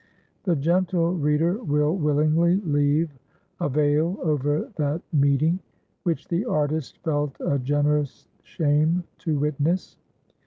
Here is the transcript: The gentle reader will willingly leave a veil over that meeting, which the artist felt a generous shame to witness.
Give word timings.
The 0.45 0.55
gentle 0.55 1.13
reader 1.15 1.61
will 1.63 1.95
willingly 1.95 2.55
leave 2.61 3.13
a 3.59 3.69
veil 3.69 4.17
over 4.23 4.67
that 4.77 5.03
meeting, 5.13 5.59
which 6.01 6.27
the 6.27 6.43
artist 6.43 6.97
felt 7.03 7.37
a 7.39 7.59
generous 7.59 8.27
shame 8.41 9.03
to 9.19 9.37
witness. 9.37 9.97